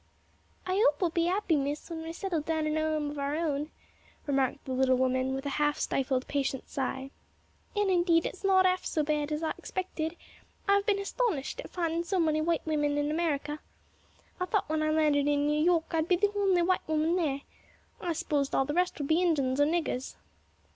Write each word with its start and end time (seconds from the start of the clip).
"I 0.65 0.77
'ope 0.83 0.99
we'll 0.99 1.11
be 1.11 1.27
'appy, 1.29 1.55
Miss, 1.55 1.87
when 1.91 2.01
we're 2.01 2.11
settled 2.13 2.45
down 2.45 2.65
in 2.65 2.75
a 2.75 2.81
'ome 2.81 3.11
of 3.11 3.19
our 3.19 3.35
own," 3.35 3.69
remarked 4.25 4.65
the 4.65 4.71
little 4.71 4.95
woman 4.97 5.35
with 5.35 5.45
a 5.45 5.49
half 5.61 5.77
stifled 5.77 6.27
patient 6.27 6.67
sigh. 6.67 7.11
"And 7.75 7.91
indeed 7.91 8.25
it's 8.25 8.43
not 8.43 8.65
'alf 8.65 8.83
so 8.83 9.03
bad 9.03 9.31
as 9.31 9.43
I 9.43 9.51
expected; 9.59 10.15
I've 10.67 10.87
been 10.87 10.97
hastonished, 10.97 11.59
at 11.59 11.69
finding 11.69 12.03
so 12.03 12.19
many 12.19 12.41
white 12.41 12.65
women 12.65 12.97
in 12.97 13.11
America. 13.11 13.59
I 14.39 14.45
thought 14.45 14.67
when 14.69 14.81
I 14.81 14.89
landed 14.89 15.27
in 15.27 15.45
New 15.45 15.61
York 15.63 15.85
I'd 15.91 16.07
be 16.07 16.15
the 16.15 16.31
honly 16.35 16.63
white 16.63 16.87
woman 16.87 17.15
there. 17.15 17.41
I 17.99 18.13
s'posed 18.13 18.55
all 18.55 18.65
the 18.65 18.73
rest 18.73 18.97
would 18.97 19.07
be 19.07 19.21
Injuns 19.21 19.61
or 19.61 19.65
niggers." 19.67 20.15